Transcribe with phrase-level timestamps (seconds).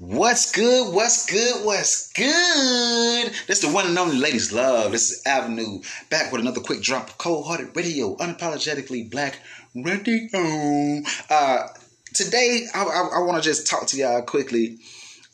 [0.00, 0.92] What's good?
[0.92, 1.64] What's good?
[1.64, 3.32] What's good?
[3.46, 4.90] This the one and only ladies love.
[4.90, 9.38] This is Avenue back with another quick drop of cold hearted radio, unapologetically black
[9.72, 11.00] radio.
[11.30, 11.68] Uh,
[12.12, 14.78] today, I, I, I want to just talk to y'all quickly.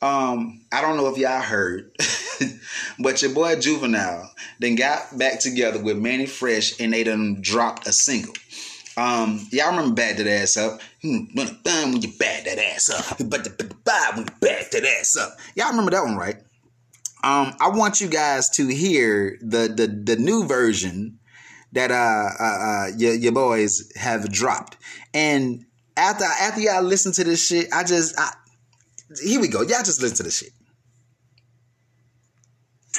[0.02, 1.90] Um, I don't know if y'all heard,
[2.98, 7.86] but your boy Juvenile then got back together with Mannie Fresh and they done dropped
[7.86, 8.34] a single.
[9.00, 10.82] Um, y'all remember Back That Ass Up?
[11.00, 13.18] Hmm, when you back that ass up.
[13.30, 13.70] But the
[14.14, 15.38] when you back that ass up.
[15.54, 16.36] Y'all remember that one, right?
[17.24, 21.18] Um, I want you guys to hear the the, the new version
[21.72, 21.94] that uh,
[22.38, 24.76] uh, uh your, your boys have dropped.
[25.14, 25.64] And
[25.96, 28.34] after after y'all listen to this shit, I just I,
[29.22, 29.60] here we go.
[29.60, 30.52] Y'all just listen to this shit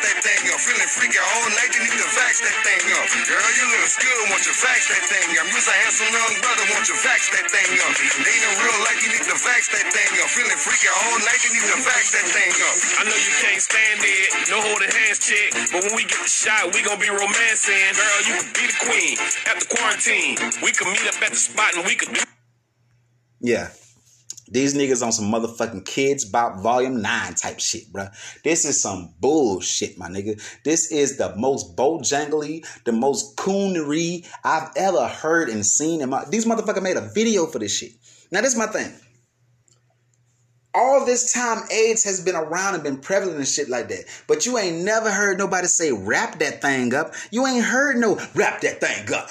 [0.04, 0.60] that thing up.
[0.62, 3.06] Feeling freaky all night, you need to vax that thing up.
[3.30, 5.46] Girl, you look good, want you vax that thing up.
[5.50, 7.94] You's a handsome young brother, want you vax that thing up.
[7.98, 10.30] Ain't in real life, you need to vax that thing up.
[10.34, 12.76] Feeling freaky all night, you need to vax that thing up.
[13.00, 16.32] I know you can't stand it, no holding hands chick, but when we get the
[16.32, 17.92] shot, we gonna be romancing.
[17.98, 19.16] Girl, you could be the queen
[19.50, 20.36] after quarantine.
[20.62, 22.22] We could meet up at the spot and we could do.
[23.42, 23.70] Yeah.
[24.52, 28.12] These niggas on some motherfucking Kidz Bop volume 9 type shit, bruh.
[28.44, 30.42] This is some bullshit, my nigga.
[30.64, 36.26] This is the most bojangly, the most coonery I've ever heard and seen in my
[36.26, 37.94] these motherfuckers made a video for this shit.
[38.30, 38.94] Now this is my thing
[40.74, 44.06] all this time AIDS has been around and been prevalent and shit like that.
[44.28, 47.14] But you ain't never heard nobody say wrap that thing up.
[47.32, 49.30] You ain't heard no wrap that thing up.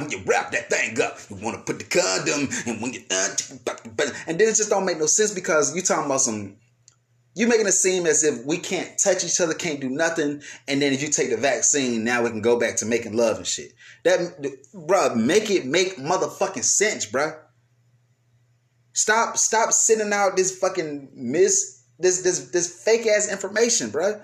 [0.00, 3.02] When you wrap that thing up, you want to put the condom and when you
[3.10, 6.56] and then it just don't make no sense because you talking about some
[7.34, 10.82] you making it seem as if we can't touch each other, can't do nothing, and
[10.82, 13.46] then if you take the vaccine, now we can go back to making love and
[13.46, 13.72] shit.
[14.04, 14.42] That,
[14.74, 17.38] bruh, make it make motherfucking sense, bruh.
[18.92, 24.20] Stop, stop sending out this fucking mis this this this fake ass information, bro.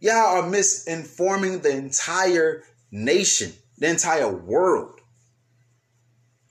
[0.00, 5.00] Y'all are misinforming the entire nation, the entire world.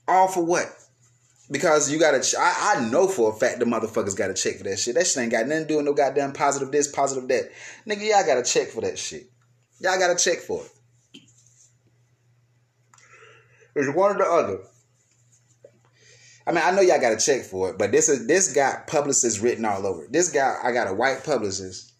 [0.06, 0.66] All for what?
[1.50, 4.78] Because you gotta, I, I know for a fact the motherfuckers gotta check for that
[4.78, 4.94] shit.
[4.94, 7.50] That shit ain't got nothing to do with no goddamn positive this, positive that.
[7.86, 9.24] Nigga, y'all gotta check for that shit.
[9.80, 10.70] Y'all gotta check for it.
[13.74, 14.58] It's one or the other.
[16.46, 18.86] I mean, I know y'all got to check for it, but this is this got
[18.86, 20.06] publicists written all over.
[20.10, 21.92] This guy, I got a white publicist,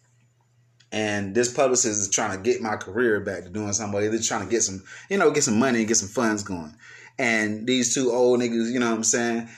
[0.91, 3.99] and this publicist is trying to get my career back to doing something.
[3.99, 6.75] They're trying to get some, you know, get some money and get some funds going.
[7.17, 9.49] And these two old niggas, you know what I'm saying?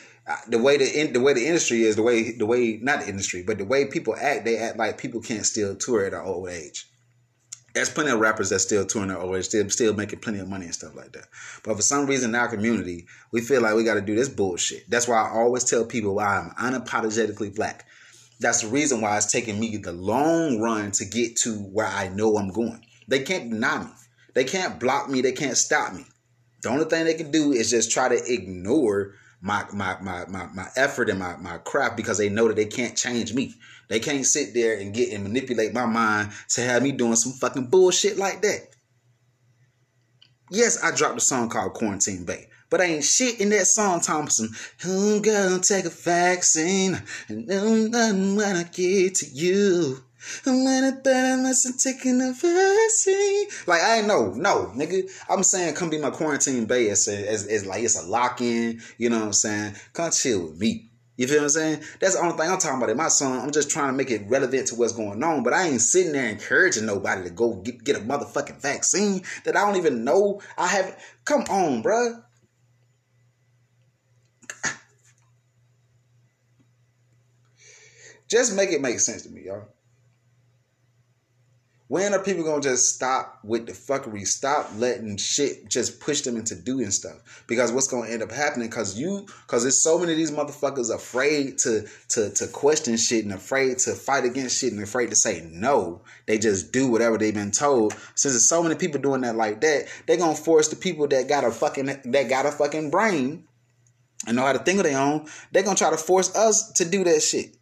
[0.47, 3.43] The way the the way the industry is, the way the way not the industry,
[3.43, 6.49] but the way people act, they act like people can't still tour at an old
[6.49, 6.87] age
[7.75, 10.65] there's plenty of rappers that still touring their old still still making plenty of money
[10.65, 11.27] and stuff like that.
[11.61, 14.29] But for some reason in our community, we feel like we got to do this
[14.29, 14.89] bullshit.
[14.89, 17.85] That's why I always tell people why I'm unapologetically black.
[18.39, 22.07] That's the reason why it's taking me the long run to get to where I
[22.07, 22.85] know I'm going.
[23.09, 23.91] They can't deny me.
[24.33, 25.21] They can't block me.
[25.21, 26.05] They can't stop me.
[26.61, 30.47] The only thing they can do is just try to ignore my my my my,
[30.53, 33.53] my effort and my, my craft because they know that they can't change me.
[33.87, 37.33] They can't sit there and get and manipulate my mind to have me doing some
[37.33, 38.67] fucking bullshit like that.
[40.51, 42.47] Yes, I dropped a song called Quarantine Bay.
[42.69, 44.49] But ain't shit in that song, Thompson.
[44.83, 50.03] I'm gonna take a vaccine and I'm I get to you.
[50.45, 53.47] I'm bet I must taking a vaccine.
[53.67, 55.09] Like I ain't know, no, nigga.
[55.29, 58.81] I'm saying come be my quarantine bay as, as like it's a lock in.
[58.97, 59.75] You know what I'm saying?
[59.93, 60.89] Come chill with me.
[61.17, 61.83] You feel what I'm saying?
[62.01, 63.39] That's the only thing I'm talking about in my song.
[63.39, 65.43] I'm just trying to make it relevant to what's going on.
[65.43, 69.55] But I ain't sitting there encouraging nobody to go get, get a motherfucking vaccine that
[69.55, 71.01] I don't even know I have.
[71.23, 72.21] Come on, bruh.
[78.27, 79.67] Just make it make sense to me, y'all.
[81.87, 84.25] When are people gonna just stop with the fuckery?
[84.25, 87.43] Stop letting shit just push them into doing stuff.
[87.45, 88.69] Because what's gonna end up happening?
[88.69, 93.23] Cause you, cause there's so many of these motherfuckers afraid to to to question shit
[93.23, 96.01] and afraid to fight against shit and afraid to say no.
[96.25, 97.93] They just do whatever they've been told.
[98.15, 101.27] Since there's so many people doing that like that, they're gonna force the people that
[101.27, 103.47] got a fucking that got a fucking brain
[104.25, 105.27] and know how to think of their own.
[105.51, 107.54] They're gonna try to force us to do that shit.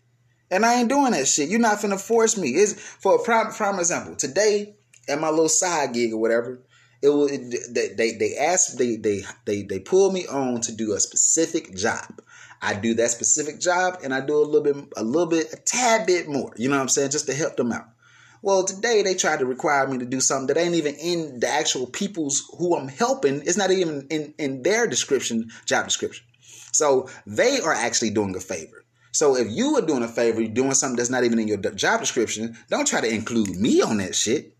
[0.53, 1.49] And I ain't doing that shit.
[1.49, 2.49] You're not finna force me.
[2.49, 4.15] Is for a prime, prime example.
[4.15, 4.75] Today,
[5.09, 6.61] at my little side gig or whatever,
[7.01, 7.31] it was
[7.71, 12.21] they, they asked they they they they pulled me on to do a specific job.
[12.61, 15.57] I do that specific job and I do a little bit a little bit a
[15.57, 16.53] tad bit more.
[16.55, 17.11] You know what I'm saying?
[17.11, 17.87] Just to help them out.
[18.43, 21.47] Well, today they tried to require me to do something that ain't even in the
[21.47, 23.41] actual people's who I'm helping.
[23.41, 26.25] It's not even in in their description, job description.
[26.71, 28.82] So they are actually doing a favor.
[29.13, 31.57] So if you are doing a favor, you're doing something that's not even in your
[31.57, 34.57] job description, don't try to include me on that shit.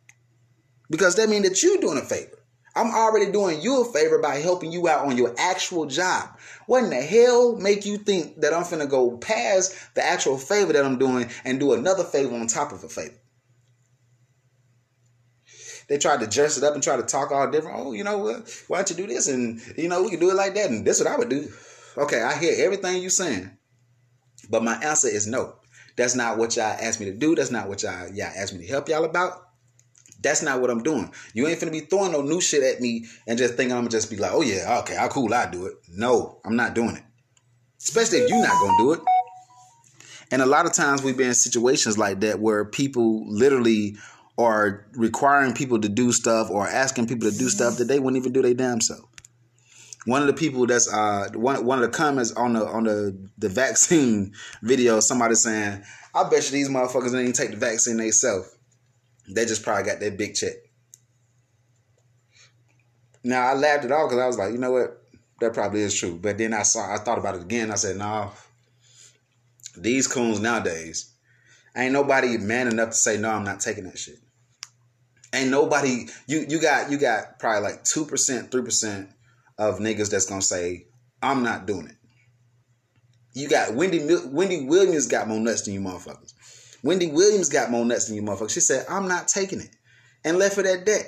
[0.92, 2.38] Because that means that you're doing a favor.
[2.76, 6.38] I'm already doing you a favor by helping you out on your actual job.
[6.68, 10.72] What in the hell make you think that I'm finna go past the actual favor
[10.74, 13.16] that I'm doing and do another favor on top of a favor?
[15.90, 17.78] They tried to dress it up and try to talk all different.
[17.80, 18.64] Oh, you know what?
[18.68, 19.28] Why don't you do this?
[19.28, 20.70] And you know, we can do it like that.
[20.70, 21.52] And this is what I would do.
[21.98, 23.52] Okay, I hear everything you're saying.
[24.50, 25.56] But my answer is no.
[25.95, 27.36] That's not what y'all asked me to do.
[27.36, 29.50] That's not what y'all y'all asked me to help y'all about.
[30.22, 31.12] That's not what I'm doing.
[31.34, 34.10] You ain't finna be throwing no new shit at me and just thinking I'm just
[34.10, 35.74] be like, oh yeah, okay, I cool, I do it.
[35.90, 37.04] No, I'm not doing it.
[37.80, 39.01] Especially if you're not gonna do it.
[40.31, 43.98] And a lot of times we've been in situations like that where people literally
[44.38, 48.19] are requiring people to do stuff or asking people to do stuff that they wouldn't
[48.19, 49.12] even do their damn self.
[50.06, 53.18] One of the people that's uh one one of the comments on the on the
[53.38, 55.84] the vaccine video, somebody saying,
[56.14, 58.50] I bet you these motherfuckers didn't even take the vaccine themselves.
[59.30, 60.54] They just probably got that big check.
[63.24, 65.02] Now I laughed it off because I was like, you know what,
[65.40, 66.20] that probably is true.
[66.22, 67.72] But then I saw, I thought about it again.
[67.72, 68.32] I said, nah,
[69.78, 71.14] these coons nowadays,
[71.78, 73.30] ain't nobody man enough to say no.
[73.30, 74.20] I'm not taking that shit.
[75.34, 76.08] Ain't nobody.
[76.28, 79.10] You you got you got probably like two percent, three percent
[79.58, 80.88] of niggas that's gonna say
[81.22, 81.96] I'm not doing it.
[83.34, 86.34] You got Wendy Wendy Williams got more nuts than you motherfuckers.
[86.84, 88.52] Wendy Williams got more nuts than you motherfuckers.
[88.52, 89.70] She said, I'm not taking it.
[90.26, 91.04] And left it at that.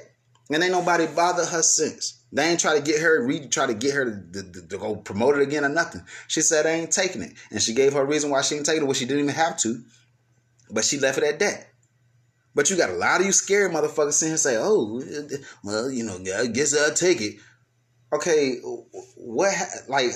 [0.52, 2.24] And ain't nobody bothered her since.
[2.32, 4.96] They ain't try to get her, re try to get her to, to, to, go
[4.96, 6.02] promote it again or nothing.
[6.28, 7.34] She said I ain't taking it.
[7.52, 9.58] And she gave her reason why she ain't taking it, which she didn't even have
[9.60, 9.82] to.
[10.70, 11.68] But she left it at that.
[12.54, 15.02] But you got a lot of you scared motherfuckers sitting here say, oh,
[15.64, 17.36] well, you know, I guess I'll take it.
[18.16, 18.60] Okay,
[19.18, 19.54] what,
[19.90, 20.12] like,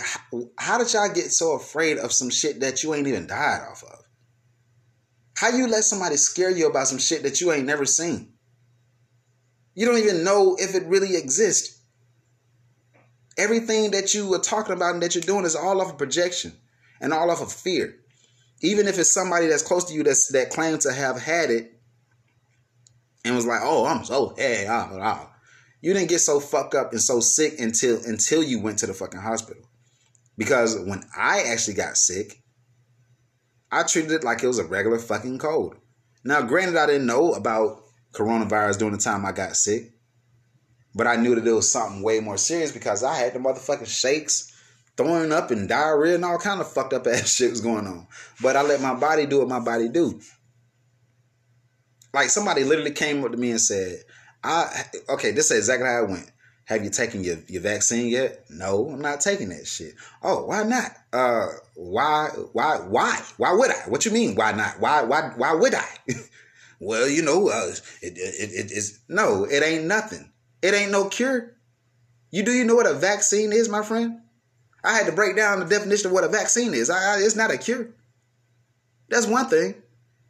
[0.57, 3.83] how did y'all get so afraid of some shit that you ain't even died off
[3.83, 3.99] of?
[5.35, 8.33] How you let somebody scare you about some shit that you ain't never seen?
[9.73, 11.81] You don't even know if it really exists.
[13.37, 16.53] Everything that you are talking about and that you're doing is all off of projection
[16.99, 17.95] and all off of fear.
[18.61, 21.79] Even if it's somebody that's close to you that's that claims to have had it
[23.23, 25.28] and was like, "Oh, I'm so hey, ah, ah.
[25.81, 28.93] You didn't get so fucked up and so sick until until you went to the
[28.93, 29.63] fucking hospital.
[30.37, 32.41] Because when I actually got sick,
[33.71, 35.75] I treated it like it was a regular fucking cold.
[36.23, 37.83] Now, granted, I didn't know about
[38.13, 39.93] coronavirus during the time I got sick,
[40.95, 43.87] but I knew that it was something way more serious because I had the motherfucking
[43.87, 44.51] shakes,
[44.97, 48.07] throwing up, and diarrhea, and all kind of fucked up ass shit was going on.
[48.41, 50.19] But I let my body do what my body do.
[52.13, 53.99] Like somebody literally came up to me and said,
[54.43, 56.31] "I okay, this is exactly how it went."
[56.69, 58.45] Have you taken your, your vaccine yet?
[58.47, 59.95] No, I'm not taking that shit.
[60.21, 60.91] Oh, why not?
[61.11, 63.89] Uh, why, why, why, why would I?
[63.89, 64.35] What you mean?
[64.35, 64.79] Why not?
[64.79, 65.87] Why, why, why would I?
[66.79, 67.71] well, you know, uh,
[68.03, 70.31] it, it, it, it's no, it ain't nothing.
[70.61, 71.55] It ain't no cure.
[72.29, 74.21] You do you know what a vaccine is, my friend?
[74.83, 76.91] I had to break down the definition of what a vaccine is.
[76.91, 77.89] I, it's not a cure.
[79.09, 79.73] That's one thing.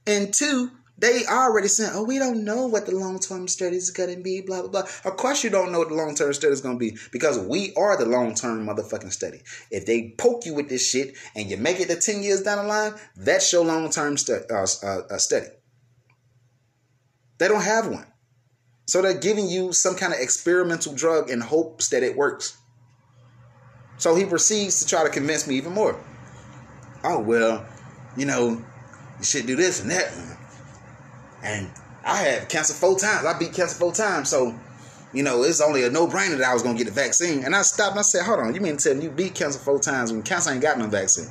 [0.08, 3.92] And two, they already saying, oh, we don't know what the long term study is
[3.92, 4.82] going to be, blah, blah, blah.
[5.06, 7.40] Of course, you don't know what the long term study is going to be because
[7.40, 9.42] we are the long term motherfucking study.
[9.72, 12.58] If they poke you with this shit and you make it to 10 years down
[12.58, 15.48] the line, that's your long term stu- uh, uh, uh, study.
[17.38, 18.08] They don't have one.
[18.88, 22.58] So they're giving you some kind of experimental drug in hopes that it works.
[23.98, 26.04] So he proceeds to try to convince me even more.
[27.04, 27.66] Oh, well,
[28.18, 28.64] you know,
[29.20, 30.39] you should do this and that.
[31.44, 31.70] And
[32.04, 33.26] I had cancer four times.
[33.26, 34.30] I beat cancer four times.
[34.30, 34.58] So,
[35.14, 37.44] you know, it's only a no brainer that I was going to get the vaccine.
[37.44, 39.36] And I stopped and I said, hold on, you mean to tell me you beat
[39.36, 41.30] cancer four times when cancer ain't got no vaccine?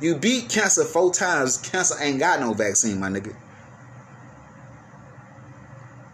[0.00, 3.34] You beat cancer four times, cancer ain't got no vaccine, my nigga.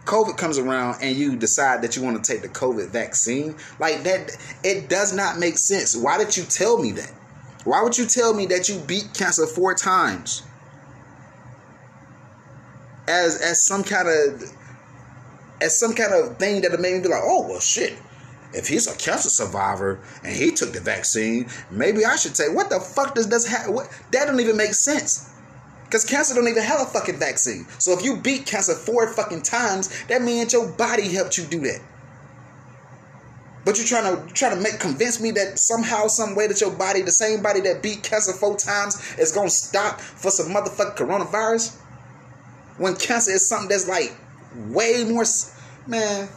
[0.05, 4.03] COVID comes around and you decide that you want to take the COVID vaccine, like
[4.03, 5.95] that, it does not make sense.
[5.95, 7.11] Why did you tell me that?
[7.63, 10.43] Why would you tell me that you beat cancer four times?
[13.07, 14.51] As as some kind of
[15.61, 17.97] as some kind of thing that made me be like, oh well, shit.
[18.53, 22.53] If he's a cancer survivor and he took the vaccine, maybe I should take.
[22.53, 23.67] What the fuck does this have?
[24.11, 25.29] That don't even make sense.
[25.89, 27.67] Cause cancer don't even have a fucking vaccine.
[27.79, 31.59] So if you beat cancer four fucking times, that means your body helped you do
[31.61, 31.81] that.
[33.65, 36.71] But you're trying to try to make convince me that somehow, some way that your
[36.71, 40.95] body, the same body that beat cancer four times, is gonna stop for some motherfucking
[40.95, 41.75] coronavirus
[42.77, 44.15] when cancer is something that's like
[44.67, 45.23] way more
[45.87, 46.27] man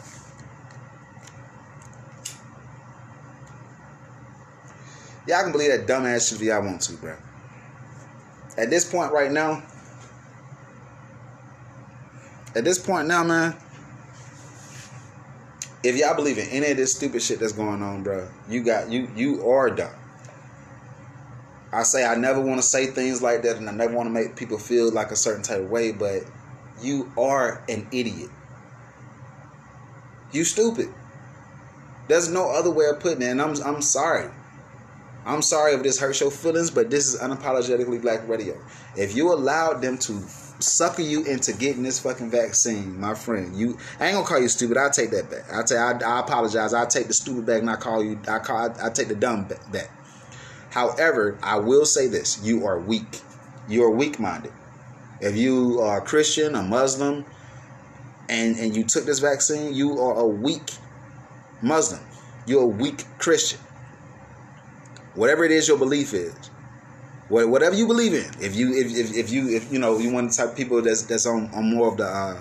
[5.26, 7.16] y'all can believe that dumbass shit if y'all want to bro
[8.58, 9.62] at this point right now,
[12.56, 13.56] at this point now, man,
[15.84, 18.90] if y'all believe in any of this stupid shit that's going on, bro, you got
[18.90, 19.94] you you are dumb.
[21.72, 24.12] I say I never want to say things like that, and I never want to
[24.12, 26.22] make people feel like a certain type of way, but
[26.80, 28.30] you are an idiot.
[30.32, 30.88] You stupid.
[32.08, 34.30] There's no other way of putting it, and I'm I'm sorry.
[35.26, 38.58] I'm sorry if this hurts your feelings, but this is unapologetically black radio.
[38.96, 40.22] If you allowed them to
[40.60, 44.48] sucker you into getting this fucking vaccine, my friend, you I ain't gonna call you
[44.48, 44.78] stupid.
[44.78, 45.52] I'll take that back.
[45.52, 46.72] I tell I, I apologize.
[46.72, 49.14] I'll take the stupid back and I call you I call I, I take the
[49.14, 49.90] dumb back.
[50.78, 53.20] However, I will say this: you are weak.
[53.68, 54.52] You are weak-minded.
[55.20, 57.24] If you are a Christian, a Muslim,
[58.28, 60.70] and and you took this vaccine, you are a weak
[61.62, 62.00] Muslim.
[62.46, 63.58] You're a weak Christian.
[65.14, 66.32] Whatever it is your belief is,
[67.28, 68.30] whatever you believe in.
[68.40, 71.02] If you if, if, if you if you know you want the type people that's
[71.02, 72.40] that's on, on more of the uh,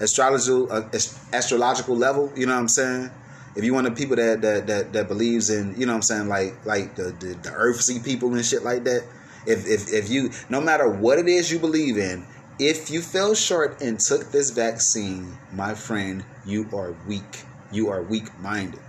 [0.00, 0.88] astrological uh,
[1.32, 3.10] astrological level, you know what I'm saying.
[3.54, 6.02] If you want the people that that that, that believes in, you know what I'm
[6.02, 9.04] saying, like like the, the the people and shit like that.
[9.46, 12.26] If if if you no matter what it is you believe in,
[12.58, 17.44] if you fell short and took this vaccine, my friend, you are weak.
[17.70, 18.80] You are weak minded.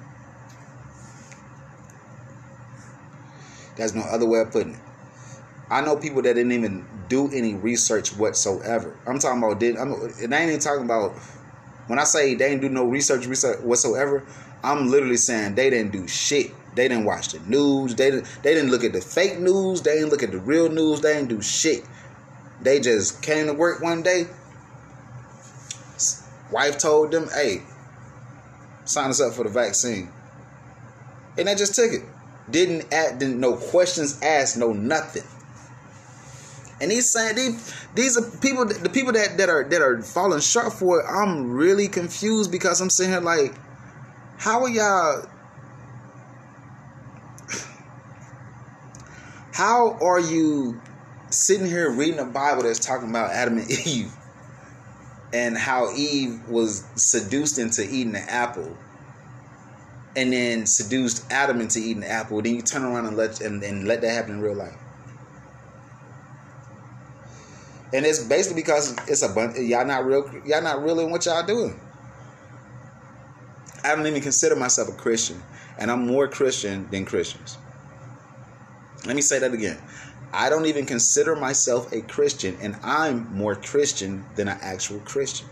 [3.75, 4.79] There's no other way of putting it.
[5.70, 8.96] I know people that didn't even do any research whatsoever.
[9.08, 11.13] I'm talking about did I'm and I ain't even talking about
[11.88, 14.24] when I say they didn't do no research research whatsoever,
[14.63, 16.51] I'm literally saying they didn't do shit.
[16.75, 17.96] They didn't watch the news.
[17.96, 19.82] They didn't they didn't look at the fake news.
[19.82, 21.01] They didn't look at the real news.
[21.01, 21.84] They didn't do shit.
[22.62, 24.27] They just came to work one day.
[26.51, 27.63] Wife told them, hey,
[28.86, 30.10] sign us up for the vaccine.
[31.38, 32.03] And they just took it.
[32.50, 35.24] Didn't add didn't no questions asked, no nothing.
[36.82, 40.41] And he's saying these these are people the people that, that are that are falling
[40.41, 41.05] short for it.
[41.10, 43.53] I'm really confused because I'm sitting here like,
[44.44, 45.26] how are y'all
[49.54, 50.82] how are you
[51.30, 54.14] sitting here reading a Bible that's talking about Adam and Eve
[55.32, 58.76] and how Eve was seduced into eating the apple
[60.18, 63.64] and then seduced Adam into eating the apple, then you turn around and let and,
[63.64, 64.76] and let that happen in real life.
[67.94, 71.46] And it's basically because it's a bunch y'all not real y'all not really what y'all
[71.46, 71.80] doing.
[73.84, 75.42] I don't even consider myself a Christian,
[75.78, 77.58] and I'm more Christian than Christians.
[79.06, 79.78] Let me say that again.
[80.32, 85.48] I don't even consider myself a Christian, and I'm more Christian than an actual Christian.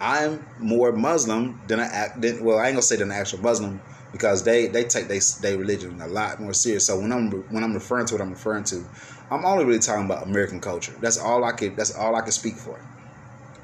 [0.00, 3.80] I'm more Muslim than I than, well, I ain't gonna say than an actual Muslim
[4.12, 6.86] because they they take they they religion a lot more serious.
[6.86, 8.84] So when I'm when I'm referring to what I'm referring to,
[9.30, 10.94] I'm only really talking about American culture.
[11.00, 12.80] That's all I could that's all I can speak for.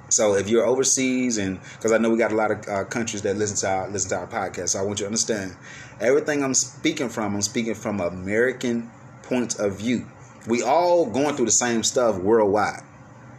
[0.09, 3.23] So if you're overseas and because I know we got a lot of uh, countries
[3.23, 5.57] that listen to our listen to our podcast, so I want you to understand
[6.01, 7.35] everything I'm speaking from.
[7.35, 8.91] I'm speaking from American
[9.23, 10.07] point of view.
[10.47, 12.83] We all going through the same stuff worldwide.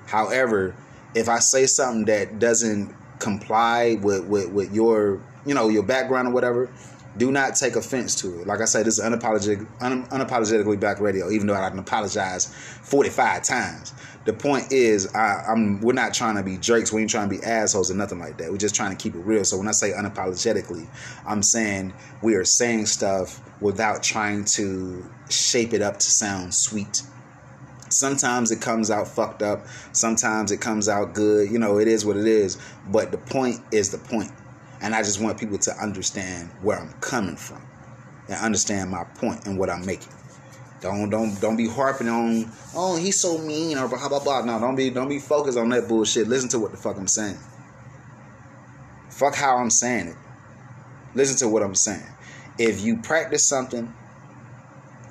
[0.08, 0.76] However,
[1.16, 6.28] if I say something that doesn't comply with, with, with your you know your background
[6.28, 6.70] or whatever,
[7.18, 8.48] do not take offense to it.
[8.48, 12.46] Like I said, this is unapologetic, un, unapologetically black radio, even though I can apologize
[12.84, 13.94] 45 times.
[14.26, 16.92] The point is, I, am we're not trying to be jerks.
[16.92, 18.52] We ain't trying to be assholes or nothing like that.
[18.52, 19.46] We're just trying to keep it real.
[19.46, 20.88] So when I say unapologetically,
[21.26, 27.04] I'm saying we are saying stuff without trying to shape it up to sound sweet.
[27.90, 29.66] Sometimes it comes out fucked up.
[29.94, 31.50] Sometimes it comes out good.
[31.50, 32.58] You know, it is what it is.
[32.90, 34.32] But the point is the point.
[34.82, 37.62] And I just want people to understand where I'm coming from
[38.28, 40.14] and understand my point and what I'm making.
[40.82, 44.46] Don't don't don't be harping on oh he's so mean or blah blah blah.
[44.46, 46.28] No, don't be don't be focused on that bullshit.
[46.28, 47.40] Listen to what the fuck I'm saying.
[49.10, 50.16] Fuck how I'm saying it.
[51.16, 52.08] Listen to what I'm saying.
[52.60, 53.92] If you practice something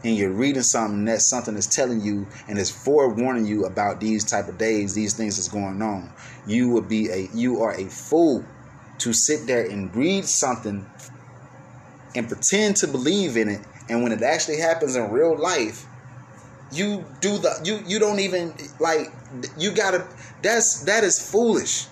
[0.05, 4.23] and you're reading something that something is telling you and is forewarning you about these
[4.25, 6.13] type of days, these things that's going on,
[6.47, 8.45] you would be a you are a fool
[8.99, 10.89] to sit there and read something
[12.15, 15.87] and pretend to believe in it and when it actually happens in real life
[16.73, 19.13] you do the you you don't even like
[19.57, 20.07] you gotta
[20.43, 21.87] that's that is foolish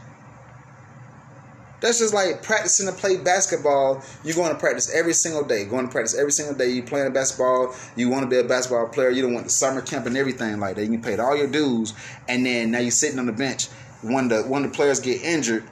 [1.84, 4.02] that's just like practicing to play basketball.
[4.24, 5.66] You're going to practice every single day.
[5.66, 6.70] Going to practice every single day.
[6.70, 7.74] You playing basketball.
[7.94, 9.10] You want to be a basketball player.
[9.10, 10.86] You don't want the summer camp and everything like that.
[10.86, 11.92] You paid all your dues,
[12.26, 13.66] and then now you're sitting on the bench.
[14.00, 15.68] When the when the players get injured,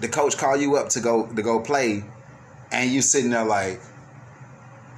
[0.00, 2.04] the coach call you up to go to go play,
[2.72, 3.80] and you sitting there like,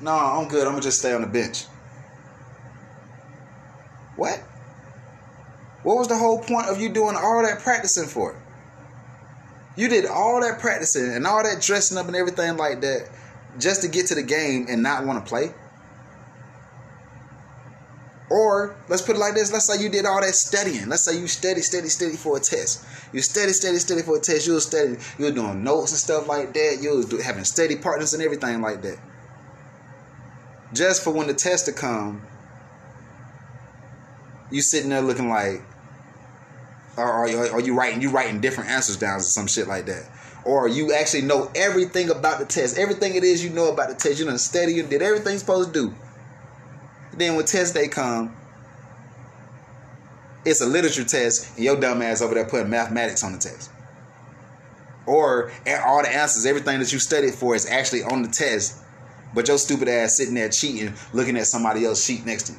[0.01, 0.67] "No, I'm good.
[0.67, 1.67] I'm gonna just stay on the bench."
[4.17, 4.43] What?
[5.83, 8.37] What was the whole point of you doing all that practicing for?
[9.75, 13.09] You did all that practicing and all that dressing up and everything like that
[13.59, 15.53] just to get to the game and not want to play?
[18.33, 20.89] Or let's put it like this: Let's say you did all that studying.
[20.89, 22.83] Let's say you study, study, study for a test.
[23.13, 24.47] You study, study, study for a test.
[24.47, 24.99] You were studying.
[25.19, 26.79] You were doing notes and stuff like that.
[26.81, 28.99] You was having study partners and everything like that.
[30.73, 32.23] Just for when the test to come,
[34.51, 35.61] you sitting there looking like,
[36.97, 38.01] or are you, you writing?
[38.01, 40.11] You writing different answers down or some shit like that.
[40.47, 43.95] Or you actually know everything about the test, everything it is you know about the
[43.95, 44.19] test.
[44.19, 45.95] You done study, you did everything supposed to do
[47.15, 48.35] then when test day come,
[50.45, 53.71] it's a literature test, and your dumb ass over there putting mathematics on the test.
[55.07, 55.53] Or
[55.85, 58.83] all the answers, everything that you studied for is actually on the test,
[59.35, 62.59] but your stupid ass sitting there cheating, looking at somebody else's sheet next to you.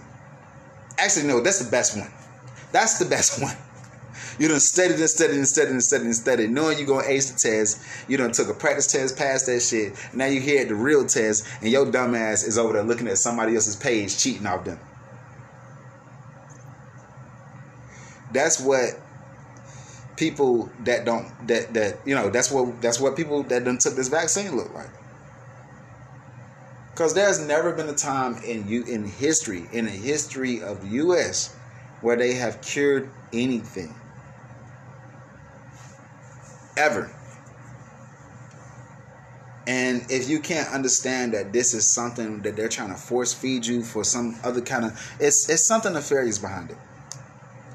[0.97, 2.11] Actually, no, that's the best one.
[2.71, 3.55] That's the best one.
[4.39, 7.29] You done studied and studied and studied and studied and studied, knowing you gonna ace
[7.29, 7.81] the test.
[8.07, 9.93] You done took a practice test, passed that shit.
[10.13, 13.07] Now you here at the real test, and your dumb ass is over there looking
[13.07, 14.79] at somebody else's page, cheating off them.
[18.31, 18.99] That's what
[20.15, 23.95] people that don't that that you know that's what that's what people that done took
[23.95, 24.89] this vaccine look like.
[26.91, 30.87] Because there's never been a time in you in history, in the history of the
[30.97, 31.55] U.S.,
[32.01, 33.95] where they have cured anything
[36.77, 37.11] ever.
[39.65, 43.65] And if you can't understand that this is something that they're trying to force feed
[43.65, 46.77] you for some other kind of it's it's something nefarious behind it.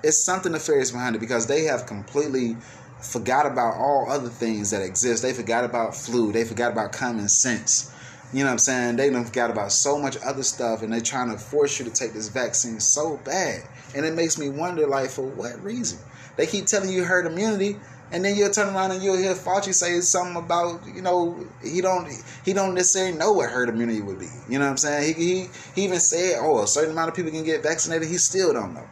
[0.03, 2.57] It's something nefarious behind it because they have completely
[3.01, 5.23] forgot about all other things that exist.
[5.23, 6.31] They forgot about flu.
[6.31, 7.93] They forgot about common sense.
[8.33, 8.97] You know what I'm saying?
[8.97, 11.91] They don't forgot about so much other stuff and they're trying to force you to
[11.91, 13.63] take this vaccine so bad.
[13.95, 15.99] And it makes me wonder like for what reason?
[16.37, 17.79] They keep telling you herd immunity,
[18.11, 21.81] and then you'll turn around and you'll hear Fauci say something about you know he
[21.81, 22.09] don't
[22.45, 24.29] he don't necessarily know what herd immunity would be.
[24.49, 25.15] You know what I'm saying?
[25.15, 28.09] He he, he even said, oh, a certain amount of people can get vaccinated.
[28.09, 28.87] He still don't know.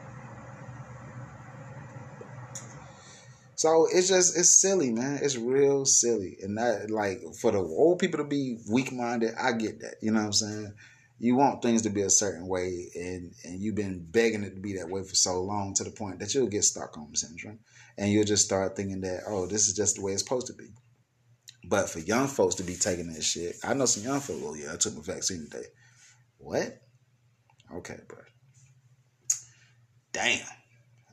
[3.55, 5.19] So it's just it's silly, man.
[5.23, 9.53] It's real silly, and that like for the old people to be weak minded, I
[9.53, 9.95] get that.
[10.03, 10.75] You know what I'm saying?
[11.19, 14.61] You want things to be a certain way, and and you've been begging it to
[14.61, 17.61] be that way for so long to the point that you'll get Stockholm syndrome
[17.99, 20.53] and you'll just start thinking that oh this is just the way it's supposed to
[20.53, 20.69] be.
[21.69, 24.55] But for young folks to be taking that shit i know some young folks oh
[24.55, 25.67] yeah i took my vaccine today.
[26.39, 26.81] What?
[27.75, 28.19] Okay bro
[30.13, 30.47] damn.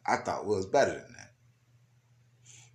[0.05, 1.32] I thought it was better than that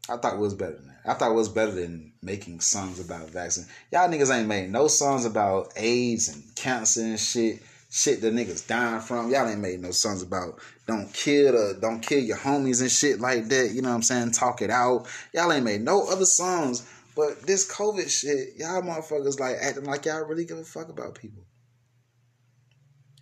[0.08, 3.00] i thought it was better than that i thought it was better than making songs
[3.00, 8.20] about vaccine y'all niggas ain't made no songs about aids and cancer and shit shit
[8.20, 9.30] the niggas dying from.
[9.30, 13.20] Y'all ain't made no songs about don't kill the don't kill your homies and shit
[13.20, 13.70] like that.
[13.72, 14.32] You know what I'm saying?
[14.32, 15.06] Talk it out.
[15.32, 16.88] Y'all ain't made no other songs.
[17.16, 21.16] But this COVID shit, y'all motherfuckers like acting like y'all really give a fuck about
[21.16, 21.44] people.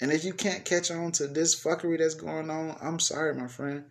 [0.03, 3.49] And if you can't catch on to this fuckery that's going on, I'm sorry, my
[3.49, 3.85] friend.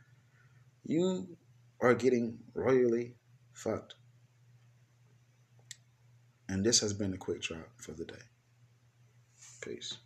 [0.84, 1.36] You
[1.82, 3.16] are getting royally
[3.54, 3.96] fucked.
[6.48, 8.14] And this has been a quick drop for the day.
[9.62, 9.98] Peace.